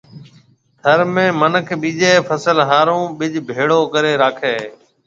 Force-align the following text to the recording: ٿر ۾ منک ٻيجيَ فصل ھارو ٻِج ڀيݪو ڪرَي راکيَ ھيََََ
ٿر 0.81 0.99
۾ 1.17 1.23
منک 1.41 1.67
ٻيجيَ 1.81 2.11
فصل 2.27 2.57
ھارو 2.69 2.99
ٻِج 3.17 3.33
ڀيݪو 3.47 3.79
ڪرَي 3.93 4.13
راکيَ 4.21 4.49
ھيََََ 4.57 4.67